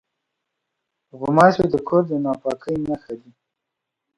غوماشې 1.19 1.65
د 1.73 1.75
کور 1.87 2.03
د 2.09 2.11
ناپاکۍ 2.25 2.75
نښه 2.87 3.13
دي. 3.21 3.31